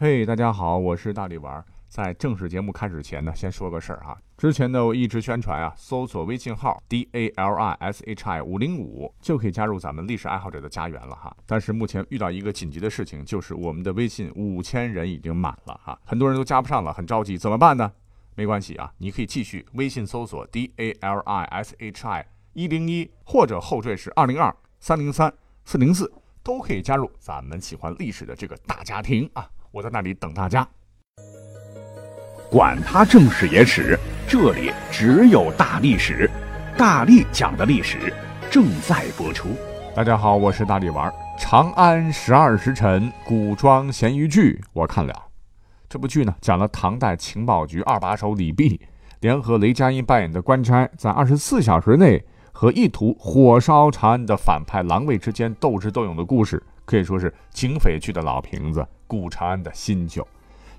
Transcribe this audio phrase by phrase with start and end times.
[0.00, 1.64] 嘿，大家好，我是大力丸。
[1.88, 4.16] 在正式节目开始前呢，先说个事儿哈。
[4.36, 11.36] 之前呢，我一直宣传啊，搜索微信号 d a l i s h i 五零五就可以加入咱们历史爱好者的家园了哈。
[11.46, 17.90] 但是目前遇到一个紧急的事情，就是我们的微信五千人已经满了哈，很多人都加不上了，很着急，怎么办呢？
[18.36, 25.34] 没关系啊，你可以继续微信搜索 d a l i s h i 一零一，或者后缀是二零二三零三
[25.64, 26.08] 四零四，
[26.44, 29.50] 都可以加入咱们喜欢历史的这个大家庭啊。
[29.70, 30.66] 我在那里等大家。
[32.50, 36.30] 管他正史野史，这里只有大历史，
[36.76, 38.12] 大力讲的历史
[38.50, 39.50] 正在播出。
[39.94, 41.10] 大家好，我是大力丸。
[41.38, 45.14] 《长安十二时辰》古装咸鱼剧，我看了。
[45.88, 48.80] 这部剧呢，讲了唐代情报局二把手李泌
[49.20, 58.86] 联合雷佳音扮演的官差，在二十四小时内和意图火烧长安的反派狼卫之间斗智斗勇的故事，可以说是警匪剧的老瓶子。
[59.08, 60.24] 顾长安的新旧，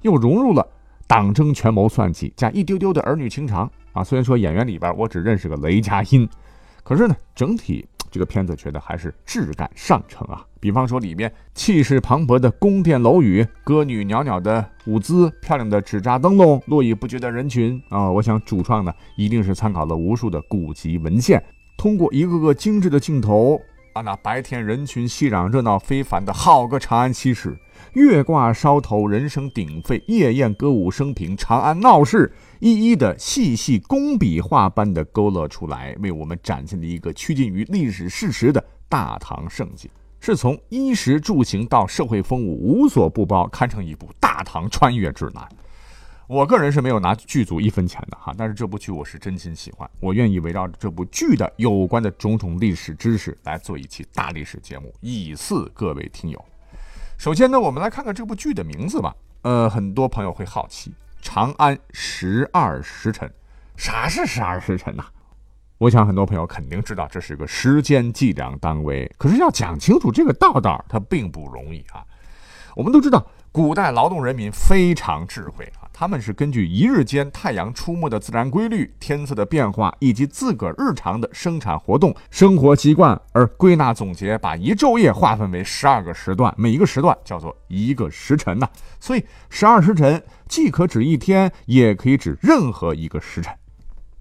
[0.03, 0.65] 又融入了
[1.07, 4.01] 党争权谋算计加一丢丢的儿女情长啊！
[4.01, 6.29] 虽然说演员里边我只认识个雷佳音，
[6.83, 10.45] 可是呢，整体这个片子觉得还是质感上乘啊。
[10.59, 18.11] 比方说里面气势磅礴的宫殿楼宇、歌女袅袅的舞姿、漂亮的纸扎灯笼、络绎不绝的人群啊！
[18.11, 21.43] 我想主创呢一定是参考了无数的古籍文献，
[21.77, 23.59] 通过一个个精致的镜头
[23.93, 27.57] 啊，那白天人群熙攘、热闹非凡的好个长安七史。
[27.93, 45.47] 月挂梢头，人声鼎沸；夜宴歌舞升平，长安闹市一一的细细工笔画般的勾勒出来，为我们展现了一个趋近于历史事实的大唐盛景，是从衣食住行到社会风物无所不包，堪称一部大唐穿越指南。
[46.27, 56.45] 我个人是没有拿剧组一分钱的哈，但是这部剧我是真心喜欢，我愿意围绕着这部剧的有关的种种历史知识来做一期大历史节目，以赐各位听友。
[57.19, 59.13] 首先呢，我们来看看这部剧的名字吧。
[59.41, 60.89] 呃，很多朋友会好奇，
[61.21, 63.27] 《长安十二时辰》，
[63.75, 65.03] 啥是十二时辰呐？
[65.79, 69.13] 我想很多朋友肯定知道，这是个时间计量单位。
[69.17, 72.05] 可是要讲清楚这个道道，它并不容易啊。
[72.75, 75.87] 我们都知道，古代劳动人民非常智慧啊。
[75.91, 88.69] 他们是根据一日间太阳出没的自然规律、天色的变化以及自个儿日常的生产活动、生活习惯而归纳总结，把一昼夜划分为十二个时段，每一个时段叫做一个时辰呐。
[88.99, 93.53] 所以十二时辰既可指一天，也可以指任何一个时辰。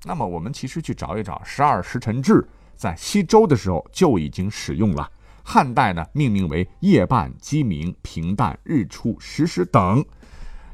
[0.05, 2.45] 那么我们其实去找一找，十二时辰制
[2.75, 5.09] 在西周的时候就已经使用了。
[5.51, 10.05] 汉代呢，命名为夜半、鸡鸣、平淡、日出、时时等。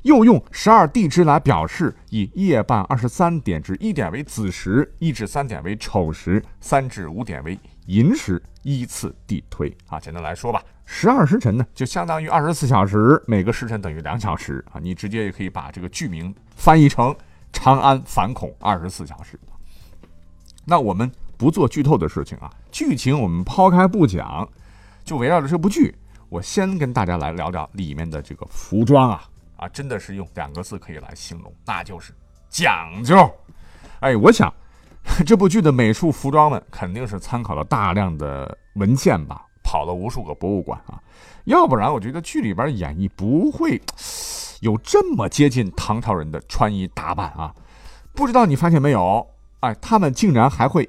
[0.03, 9.73] 又用十二地支来表示，以夜半二十三点至一点为子时，一至三点为丑时，三至五点为寅时，依次递推。
[9.87, 14.81] 啊，简单来说吧，十二时辰呢，就相当于二十四小时，每个时辰等于两小时啊。
[14.83, 17.15] 你直接也可以把这个剧名翻译成
[17.53, 19.39] “长安反恐二十四小时”。
[20.67, 24.47] 那我们不做剧透的事情啊，剧情我们抛开不讲，
[25.05, 25.95] 就围绕着这部剧，
[26.29, 29.25] 我先跟大家来聊聊里面的这个服装啊。
[29.57, 32.13] 啊，真的是用两个字可以来形容，那就是
[32.49, 33.31] 讲究。
[34.01, 34.53] 哎，我想
[35.25, 41.01] 这部剧的美术服装们肯定是参考了大量的文献吧，跑了无数个博物馆啊，
[41.45, 43.81] 要不然我觉得剧里边演绎不会
[44.61, 47.55] 有这么接近唐朝人的穿衣打扮啊。
[48.13, 49.27] 不知道你发现没有？
[49.61, 50.89] 哎，他们竟然还会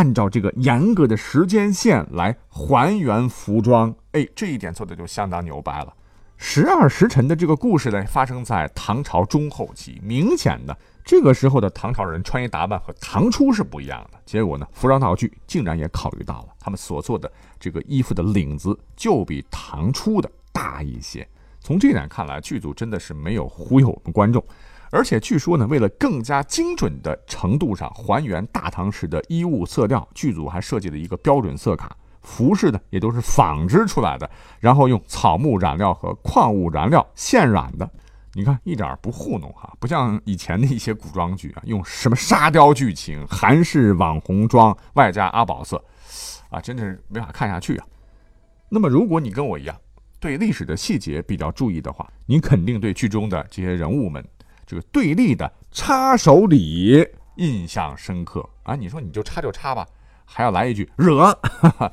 [0.00, 5.92] 按照这个严格的时间线来还原服装，哎，这一点做的就相当牛掰了。
[6.38, 10.00] 十二时辰的这个故事呢，发生在唐朝中后期。
[10.02, 10.74] 明显的，
[11.04, 14.18] 这个时候的唐朝人穿衣打扮和唐初是不一样的。
[14.24, 21.28] 结果呢，服装道具竟然也考虑到了，他们所做的这个衣服的领子就比唐初的大一些。
[21.60, 24.42] 从这点看来，剧组真的是没有忽悠我们观众。
[24.90, 31.96] 而且据说呢，为了更加精准的程度上还原大唐时的衣物色调，剧组还设计了一个标准色卡。
[32.22, 37.88] 服饰呢，也都是纺织出来的，然后用草木染料和矿物染料现染的。
[38.34, 45.82] 你看，一点不糊弄哈，不像以前的一些古装剧啊，用什么沙雕剧情、韩式网红妆，外加阿宝色，
[46.50, 47.86] 啊，真的是没法看下去啊。
[48.68, 49.74] 那么，如果你跟我一样
[50.20, 54.22] 对历史的细节比较注意的话，你肯定对剧中的这些人物们
[54.70, 57.04] 这个对立的插手礼
[57.38, 58.76] 印象深刻啊。
[58.76, 59.84] 你说你就插就插吧。
[60.24, 61.36] 还要来一句惹，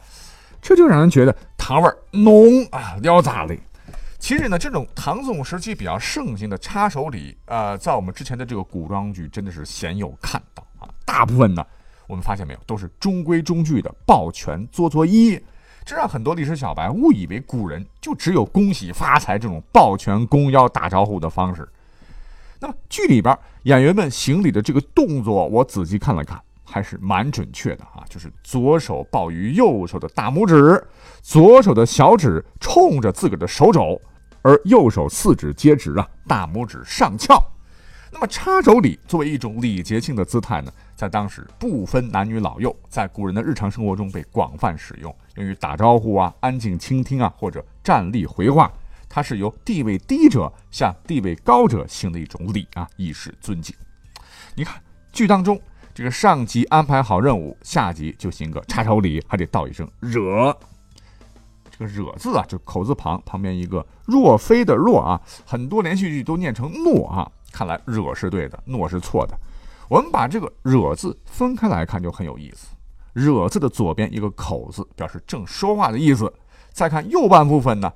[0.61, 3.59] 这就让人觉得糖味浓啊，撩咋嘞。
[4.19, 10.87] 其实呢，这种唐宋时期比较盛行的插手礼，呃，在我们之前的这个古装剧真的是鲜有看到啊。
[11.03, 11.65] 大部分呢，
[12.05, 15.41] 我们发现没有，都是中规中矩的抱拳作作揖，
[15.83, 21.67] 这让很多历史小白误以为古人就只有恭喜发财这种抱拳弓腰打招呼的方式。
[22.59, 30.83] 那么剧里边演员们行礼的这个动作，我仔细看了看，还是蛮准确的啊，就是左手抱于右手的大拇指，
[31.21, 34.01] 左手的小指冲着自个儿的手肘，
[34.41, 37.37] 而右手四指皆直啊，大拇指上翘。
[38.09, 48.71] 那么插手礼作为一种礼节性的姿态呢，在当时不分男女老幼，在古人的日常生活中被广泛使用，用于打招呼啊、安静倾听啊，或者站立回话。
[49.17, 53.75] 它是由地位低者向地位高者行的一种礼啊，以示尊敬。
[54.53, 54.79] 你看
[55.11, 55.59] 剧当中，
[55.91, 60.55] 这个上级安排好任务，下级就行个插手礼，还得道一声惹。
[61.71, 69.35] 这个惹字啊，就口字旁旁边一个若非的若啊，很多连续剧都念成诺啊，看来惹是对的，诺是错的。
[69.89, 72.67] 我们把这个惹字分开来看就很有意思。
[73.13, 76.31] 惹字的左边一个口字，表示正说话的意思。
[76.71, 77.91] 再看右半部分呢？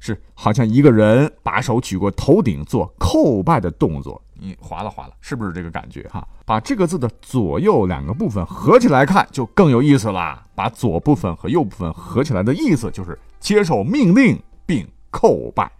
[0.00, 6.26] 是好像一个人把手举过头顶做叩拜的动作，你划拉划拉，是不是这个感觉哈？
[6.46, 10.46] 把这个字的左右两个部分合起来看，就更有意思啦。
[10.54, 15.70] 把左部分和右部分合起来的意思就是接受命令并叩拜。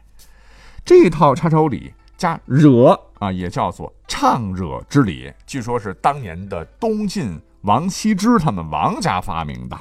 [0.84, 9.78] 这套插手礼加惹啊，也叫做唱惹之礼，据说是当年的东晋王羲之他们王家发明的。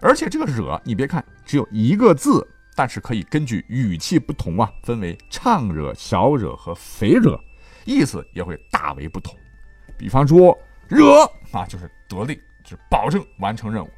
[0.00, 2.46] 而且这个惹，你别看只有一个字。
[2.76, 7.40] 但是可以根据语气不同啊，分为唱惹、小惹和肥惹，
[7.86, 9.34] 意思也会大为不同。
[9.96, 10.56] 比方说
[10.86, 13.88] 惹啊，就是得令，就是保证完成任务；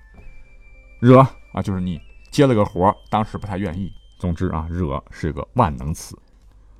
[1.00, 1.18] 惹
[1.52, 3.92] 啊，就是你接了个活，当时不太愿意。
[4.16, 6.16] 总之啊，惹是个万能词。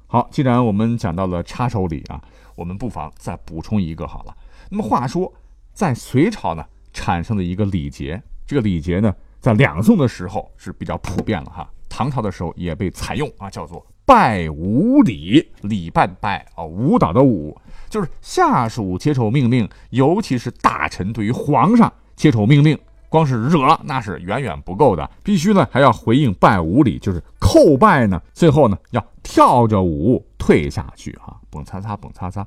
[0.07, 2.23] 好，既然我们讲到了插手礼啊，
[2.55, 4.37] 我们不妨再补充一个好了。
[4.71, 5.33] 那么话说，
[5.73, 11.69] 在隋朝呢，产生的一个礼节，这个礼节呢，在两宋的时候是比较普遍了哈。
[11.99, 17.61] 唐朝的时候也被采用啊，叫做拜舞礼，礼拜拜啊，舞蹈的舞，
[17.91, 22.79] 就是下属接受命令，尤其是大臣对于皇上接受命令，
[23.09, 32.47] 光是惹那是远远不够的，必须呢还要回应拜舞礼，就是叩拜呢，最后呢要跳着舞退下去哈，蹦擦擦蹦擦擦，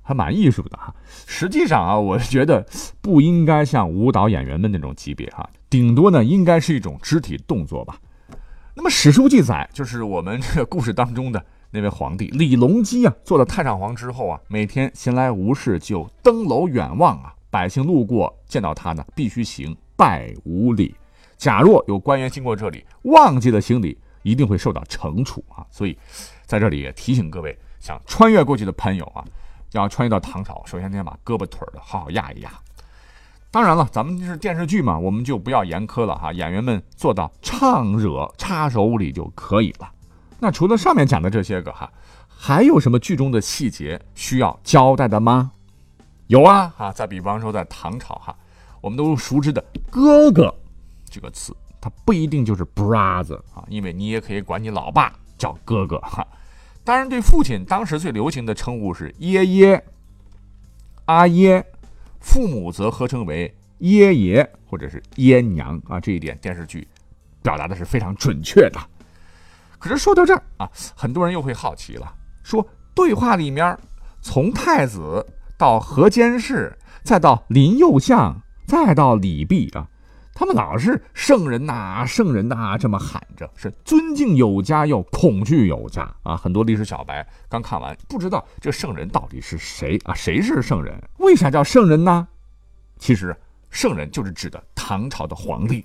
[0.00, 0.94] 还蛮艺术的哈。
[1.28, 2.66] 实际上啊，我觉得
[3.02, 7.98] 不应该像舞蹈演员的那种级别哈，顶多呢应该是一种肢体动作吧。
[8.78, 20.94] 那么史书记载，就是我们这个故事当中的那位皇帝李隆基啊，做了太上皇之后啊，每天闲来无事就登楼远望啊，百姓路过见到他呢，必须行拜五礼。
[21.36, 25.66] 假若有官员经过这里忘记了行礼，一定会受到惩处啊。
[25.72, 25.98] 所以，
[26.46, 29.24] 在这里也提醒各位想穿越过去的朋友啊，
[29.72, 32.52] 要穿越到唐朝，首先先把胳膊腿的好好压一压。
[33.50, 36.30] 当然了，咱们是电视剧嘛，我们就不要严苛了哈。
[36.32, 39.90] 演员们做到唱惹插手里就可以了。
[40.38, 41.90] 那除了上面讲的这些个哈，
[42.28, 45.52] 还有什么剧中的细节需要交代的吗？
[46.26, 48.36] 有啊，哈，再比方说在唐朝哈，
[48.82, 50.54] 我们都熟知的“哥哥”
[51.08, 56.24] 这个词，它不一定就是 brother 啊，因为你也可以管你老爸叫哥哥哈。
[56.84, 59.82] 当然，对父亲当时最流行的称呼是爷爷、
[61.06, 61.64] 阿爷。
[62.20, 66.86] 父母则合称为爷爷或者是爷娘啊，这一点电视剧
[67.42, 68.80] 表达的是非常准确的。
[69.78, 72.12] 可是说到这儿啊，很多人又会好奇了，
[72.42, 73.78] 说对话里面
[74.20, 75.24] 从太子
[75.56, 79.88] 到河间氏，再到林右相，再到李泌啊。
[80.38, 86.36] 他们老是圣人呐，圣人呐，这么喊着，是尊敬有加，又恐惧有加啊！
[86.36, 90.14] 很多历史小白刚看完，不知道这圣人到底是谁啊？
[90.14, 90.96] 谁是圣人？
[91.18, 92.28] 为啥叫圣人呢？
[93.00, 93.36] 其实，
[93.68, 95.84] 圣人就是指的唐朝的皇帝。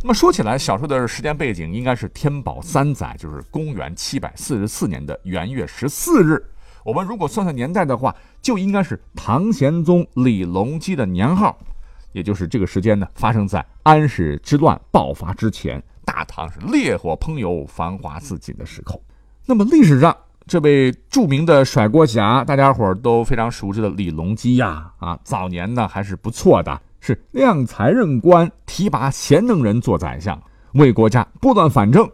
[0.00, 6.44] 那么说起来，小说的时间背景应该是天宝三载，就是公元七百四十四年的元月十四日。
[6.84, 11.56] 我们如果算算年代的话，就应该是唐玄宗李隆基的年号。
[12.12, 19.02] 也就是这个时间呢，发生在安史之乱爆发之前，大唐是烈火烹油、繁华似锦的时候。
[19.46, 20.16] 那么历史上
[20.46, 30.40] 这位著名的甩锅侠，大家伙都非常熟知的李隆基呀，啊，早年呢还是不错的，是量才任官，提拔贤能人做宰相，
[30.74, 32.08] 为国家拨乱反正，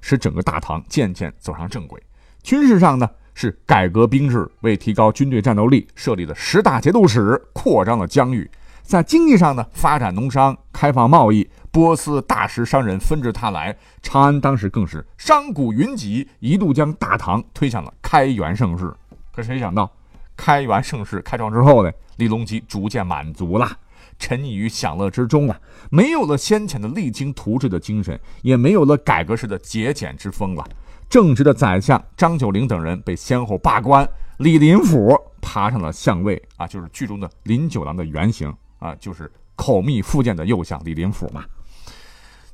[0.00, 2.02] 使整个大唐渐渐走上正轨。
[2.42, 8.48] 军事上呢，是改革兵制，为提高军队战斗力，设立了十大节度使，扩张了疆域。
[8.88, 18.90] 在经济上呢，发展农商，开放贸易，波斯大食商人纷至沓来，长安当时更是商贾云集，一度将大唐推向了开元盛世。
[19.30, 19.92] 可谁想到，
[20.34, 23.70] 开元盛世开创之后呢，李隆基逐渐满足了，
[24.18, 30.64] 沉溺于享乐之中啊，没有了先前的励精图治的精神，也没有了改革时的节俭之风了。
[31.10, 41.44] 正直的宰相张九龄等人被先后罢官，李林甫爬上了相位啊，就是剧中的林九郎的原型啊，就是口蜜腹剑的右相李林甫嘛。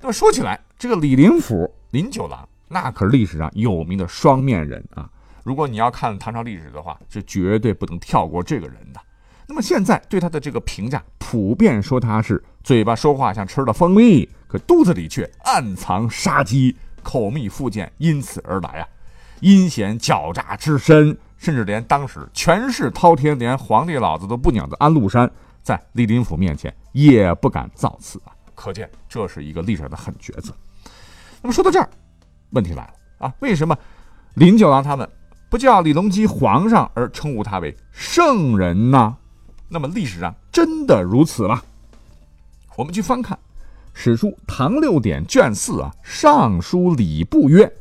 [0.00, 5.08] 那么说起来，这个李林甫、林九郎，那可是历史上有名的双面人啊。
[5.42, 9.00] 如果你要看唐朝历史的话，是绝对不能跳过这个人的。
[9.46, 18.88] 那么现在对他的这个评价，普遍说他是嘴巴说话像吃了蜂蜜，可肚子里却暗藏杀机，口蜜腹剑，因此而来啊，
[19.40, 25.30] 阴险狡诈之深，甚至连当时权势滔天，连皇帝老子都不鸟的安禄山，
[25.64, 30.54] 在李林甫面前也不敢造次啊，可见这是一个历史上的狠角色。
[31.42, 31.88] 那么说到这儿，
[32.50, 33.76] 问题来了啊，为什么
[34.34, 35.08] 林九郎他们？
[35.48, 39.16] 不叫李隆基皇上而称呼他为圣人呢？
[39.68, 41.62] 那么历史上真的如此吗？
[42.76, 43.38] 我们去翻看
[43.92, 47.72] 史书《唐六典》卷四啊，《尚书礼部》曰：“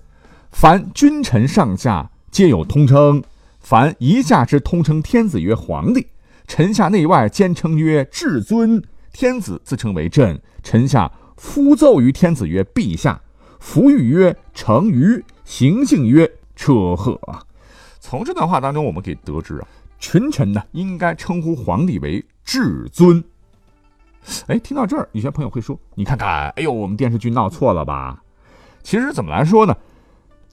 [0.51, 3.23] 凡君臣上下皆有通称，
[3.59, 6.07] 凡一下之通称天子曰皇帝，
[6.47, 8.81] 臣下内外兼称曰至尊。
[9.11, 13.21] 天子自称为朕，臣下夫奏于天子曰陛下，
[13.59, 17.43] 服语曰成于，行性曰车贺啊。”
[18.01, 19.67] 从这段话当中，我们可以得知啊，
[19.99, 23.23] 群臣呢应该称呼皇帝为至尊。
[24.47, 28.21] 哎，听到这儿，有些朋友会说：“你看看，哎呦，我们电视剧闹错了吧？”
[28.81, 29.77] 其实怎么来说呢？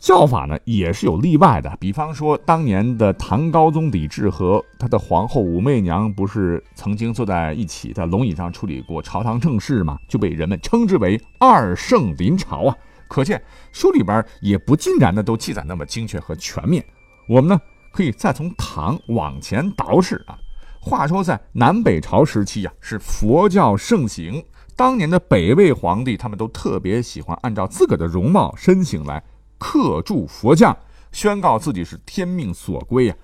[0.00, 1.76] 叫法呢也是有例外的。
[1.78, 9.98] 比方说，当年的唐高宗李治和他的皇后武媚娘，不是曾经坐在一起，在龙椅上处理过朝堂政事吗？
[10.08, 12.74] 就被人们称之为二圣临朝啊。
[13.06, 13.42] 可见
[13.72, 16.84] 书里边也不尽然的都记载那么精确和全面。
[17.28, 17.60] 我们呢，
[17.92, 20.38] 可以再从唐往前倒史啊。
[20.80, 24.42] 话说在南北朝时期呀，是佛教盛行。
[24.76, 29.22] 当年的北魏皇帝，他们都特别喜欢按照自个的容貌身形来
[29.60, 30.74] 刻铸佛像，
[31.12, 33.14] 宣告自己是天命所归呀，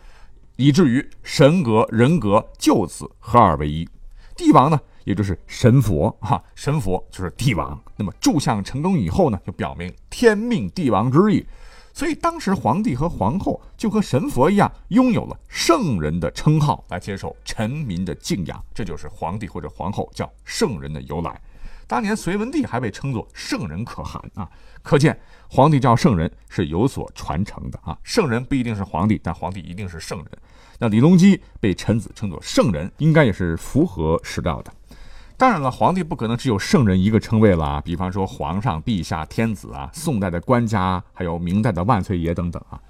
[0.56, 3.88] 以至于神格人格就此合二为一。
[4.36, 7.82] 帝王呢，也就是神佛哈，神佛就是帝王。
[7.96, 11.46] 那么铸像成功以后呢，就表明天命帝王之意。
[11.94, 18.62] 所以当时皇帝和皇后就和神佛一样，拥有了圣人的称号，来接受臣民的敬仰。
[18.74, 21.40] 这就是皇帝或者皇后叫圣人的由来。
[21.86, 24.50] 当年隋文帝还被称作圣人可汗啊，
[24.82, 25.16] 可见
[25.48, 27.96] 皇帝叫圣人是有所传承的啊。
[28.02, 30.28] 圣人不一定是皇帝，但皇帝一定是圣人。
[30.78, 34.72] 那李隆基被臣子称作圣人，应该也是符合史料的。
[35.38, 37.80] 当然了，皇帝不可能只有圣人一个称谓了啊。
[37.80, 42.80] 比方说皇上、陛下、天子啊，宋代的官家，还有明代的万岁爷等等啊，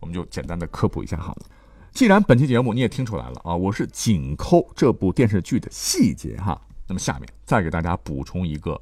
[0.00, 1.42] 我们就简单的科普一下好了。
[1.92, 6.60] 既然本期节目你也听出来了啊，我是紧抠这部电视剧的细节哈。
[6.86, 8.80] 那么下面再给大家补充一个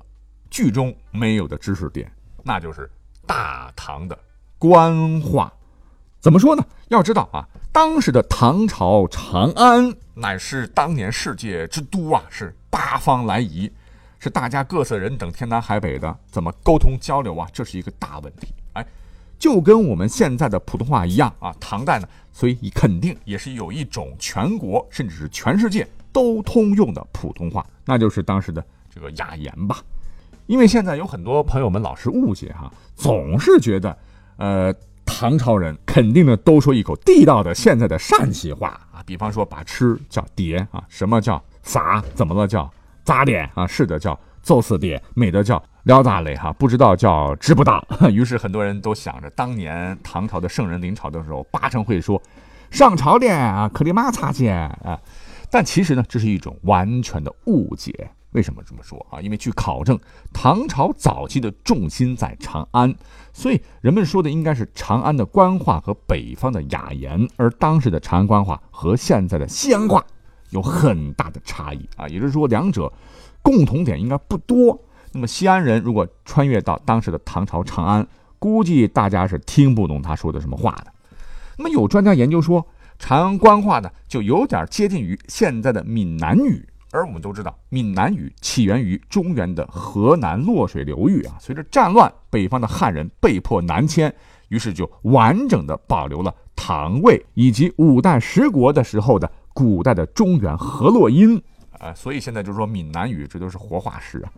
[0.50, 2.10] 剧中没有的知识点，
[2.42, 2.90] 那就是
[3.26, 4.18] 大唐的
[4.58, 5.52] 官话。
[6.20, 6.64] 怎么说呢？
[6.88, 12.54] 要知道啊，当时的唐朝长安乃是当年世界之都啊，是。
[12.70, 13.70] 八方来移，
[14.18, 17.48] 是大家各色人等天南海北的，怎么沟通交流啊？
[17.52, 18.48] 这是一个大问题。
[18.72, 18.84] 哎，
[19.38, 21.54] 就跟我们现在的普通话一样啊。
[21.60, 29.78] 唐代呢，所以肯定也是有一种全国甚至是全世界都通用的普通话，那就是当时的这个雅言吧。
[30.46, 33.98] 因为现在有很多朋友们老是误解哈，总是觉得，
[34.36, 34.72] 呃，
[35.04, 39.02] 唐朝人肯定呢都说一口地道的现在的陕西话啊。
[39.04, 41.42] 比方说把吃叫碟啊，什么叫？
[41.62, 42.46] 咋怎么了？
[42.46, 42.70] 叫
[43.04, 43.66] 咋的啊？
[43.66, 46.52] 是的，叫揍死爹；美的叫撩咋嘞哈？
[46.52, 47.82] 不知道叫知不道。
[48.12, 52.20] 于是很多人都想着，当年唐朝的圣人临朝的时候，八成会说
[52.70, 55.00] 上朝的啊，克里马擦肩啊。
[55.54, 58.10] 但其实呢，这是一种完全的误解。
[58.32, 59.20] 为什么这么说啊？
[59.20, 59.96] 因为据考证，
[60.32, 62.92] 唐朝早期的重心在长安，
[63.32, 70.04] 所以人们说的应该是长安的官话和北方的雅言，而当时的长安官话和现在的西安话。
[70.50, 72.92] 有很大的差异啊，也就是说，两者
[73.40, 74.76] 共同点应该不多。
[75.12, 78.04] 那么，西安人如果穿越到当时的唐朝长安，
[78.40, 80.92] 估计大家是听不懂他说的什么话的。
[81.58, 82.66] 那么，有专家研究说，
[82.98, 86.66] 长安官话呢，就有点接近于现在的闽南语。
[86.90, 91.36] 而我们都知道，闽南语起源于中原的河南洛水流域啊。
[91.40, 94.14] 随着战乱，北方的汉人被迫南迁，
[94.48, 99.30] 于是就完整的保留了唐魏以及五代十国的时候的。
[99.56, 101.40] 古代的中原河洛音
[101.78, 104.32] 啊，所以现在就是说闽南语，这都是活化石啊。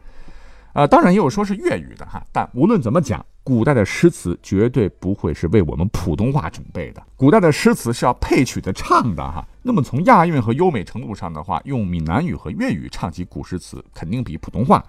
[0.76, 7.02] 啊，当然也有说是粤语的哈，但无论怎么讲，古代的诗词绝对不会是为我们普通话准备的。
[7.16, 9.42] 古代的诗词是要配曲的唱的哈。
[9.62, 14.85] 那么从押韵和优美程度上的话，用闽南语和粤语唱起古诗词，肯定比普通话，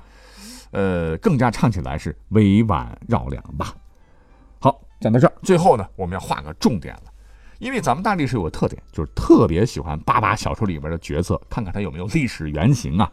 [0.72, 3.74] 呃，更加唱起来是委婉绕梁吧。
[4.60, 7.04] 好，讲到这儿，最后呢，我们要画个重点了，
[7.60, 13.10] 因为咱们大历史有个特点，就是特别喜欢扒扒小说里边的角色，看看他有没有历史原型啊。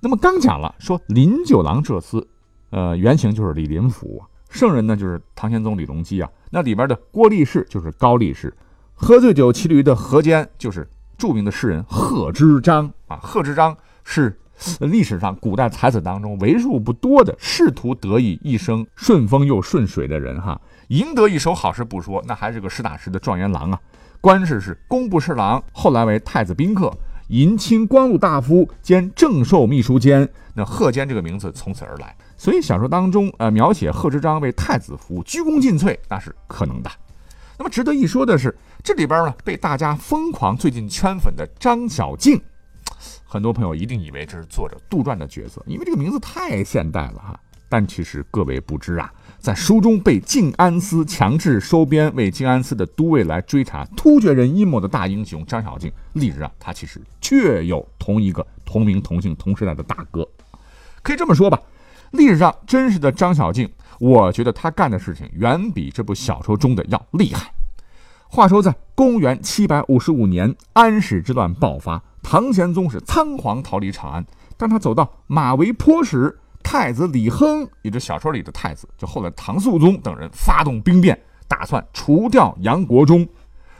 [0.00, 2.24] 那么刚讲了，说林九郎这厮，
[2.70, 6.30] 呃，原型就是李林甫啊，圣人呢就是唐玄宗李隆基啊。
[6.50, 8.54] 那里边的郭力士就是高力士，
[8.94, 10.88] 喝醉酒骑驴的何坚就是
[11.18, 13.16] 著名的诗人贺知章啊。
[13.22, 14.38] 贺知章是
[14.80, 20.60] 历史上古代才子当中为数不多的仕途得意、一生顺风又顺水的人哈。
[20.88, 23.80] 赢得一手好诗不说，那还是个实打实的状元郎啊，
[24.20, 26.92] 官职是工部侍郎，后来为太子宾客。
[27.28, 32.16] 银清光禄大夫兼正寿秘书监，那贺坚这个名字从此而来。
[32.36, 36.90] 所以小说当中，呃，描写贺知章为太子服务、鞠躬尽瘁，那是可能的。
[37.58, 42.40] 那么值得一说的是，这里边呢被大家疯狂最近圈粉的张小敬，
[43.24, 47.40] 很多朋友一定以为这是作者杜撰的角色，因为这个名字太现代了哈。
[47.68, 49.12] 但其实各位不知啊。
[49.46, 60.28] 在书中被静安司强制收编为静安司的都尉来追查突厥人阴谋的大英雄张小敬，历史上他其实确有同一个同名同姓同时代的大哥，
[61.00, 61.62] 可以这么说吧，
[62.10, 67.52] 历史上真实的张小敬，我觉得他干的事情远比这部小说中的要厉害。
[68.26, 74.26] 话说在公元七百五十五年，安史之乱爆发，唐玄宗是仓皇逃离长安，
[74.56, 76.36] 当他走到马嵬坡时。
[76.68, 83.24] 太子李亨，也就是小说里的太子，就后来唐肃宗等人发动兵变，打算除掉杨国忠。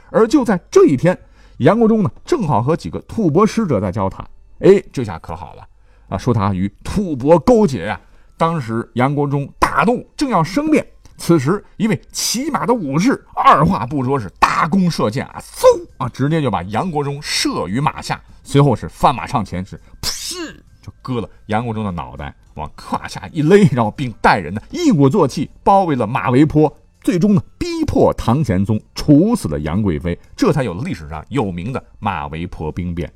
[0.09, 1.15] 而就在这一天，
[1.57, 4.25] 杨国忠呢正好和几个吐蕃使者在交谈。
[4.59, 5.67] 哎，这下可好了
[6.07, 7.99] 啊，说他与吐蕃勾结呀。
[8.37, 15.65] 当时杨国忠大怒，正要生变，此时一位骑马的武士二话不说是搭弓射箭啊，嗖
[15.97, 18.19] 啊，直接就把杨国忠射于马下。
[18.43, 22.33] 随后是翻马上前，是噗，就割了杨国忠的脑袋。
[22.57, 33.09] 往胯下一勒，然后并带人呢一鼓作气包围了马嵬坡，最终呢逼迫唐玄宗处死了杨贵妃，这才有了历史上有名的马嵬坡兵变。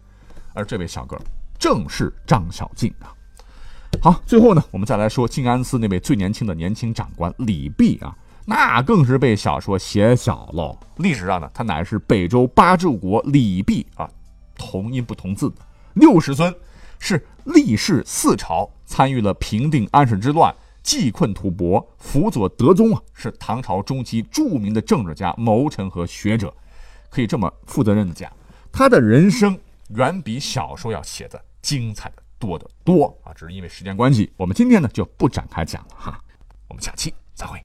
[0.53, 1.17] 而这位小哥
[1.57, 3.11] 正是张小敬啊。
[4.01, 10.77] 好，最后呢，我们再来说静安寺那位最年轻的年轻长官李泌啊，那更是被小说写小喽。
[10.97, 14.09] 历史上呢，他乃是北周八柱国李泌啊，
[14.55, 15.51] 同音不同字，
[15.93, 16.53] 六世孙。
[17.03, 26.53] 是历世四朝，参与了平定安史之乱，济困吐蕃，辅佐德宗啊，是唐朝中期著名的政治家、谋臣和学者。
[27.09, 28.31] 可以这么负责任的讲，
[28.71, 29.59] 他的人生
[29.89, 33.33] 远比小说要写的精彩的多得多啊！
[33.33, 36.23] 只是因为时间关系，我们今天呢就不展开讲了哈。
[36.67, 37.59] 我们下期再会。